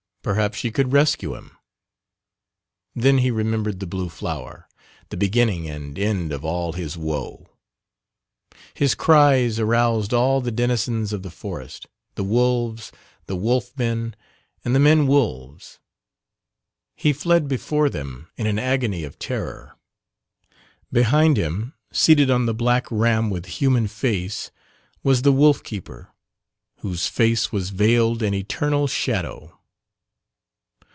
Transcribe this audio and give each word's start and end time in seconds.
Perhaps 0.23 0.59
she 0.59 0.69
could 0.69 0.93
rescue 0.93 1.33
him? 1.33 1.57
Then 2.93 3.17
he 3.17 3.31
remembered 3.31 3.79
the 3.79 3.87
blue 3.87 4.07
flower 4.07 4.69
the 5.09 5.17
beginning 5.17 5.67
and 5.67 5.97
end 5.97 6.31
of 6.31 6.45
all 6.45 6.73
his 6.73 6.95
woe. 6.95 7.47
His 8.75 8.93
cries 8.93 9.59
aroused 9.59 10.13
all 10.13 10.39
the 10.39 10.51
denizens 10.51 11.11
of 11.11 11.23
the 11.23 11.31
forest 11.31 11.87
the 12.13 12.23
wolves, 12.23 12.91
the 13.25 13.35
wolf 13.35 13.75
men, 13.75 14.15
and 14.63 14.75
the 14.75 14.79
men 14.79 15.07
wolves. 15.07 15.79
He 16.95 17.13
fled 17.13 17.47
before 17.47 17.89
them 17.89 18.27
in 18.37 18.45
an 18.45 18.59
agony 18.59 19.03
of 19.03 19.17
terror 19.17 19.75
behind 20.91 21.35
him, 21.35 21.73
seated 21.91 22.29
on 22.29 22.45
the 22.45 22.53
black 22.53 22.85
ram 22.91 23.31
with 23.31 23.47
human 23.57 23.87
face, 23.87 24.51
was 25.01 25.23
the 25.23 25.31
wolf 25.33 25.63
keeper, 25.63 26.13
whose 26.81 27.07
face 27.07 27.51
was 27.51 27.71
veiled 27.71 28.21
in 28.21 28.35
eternal 28.35 28.85
shadow. 28.85 29.57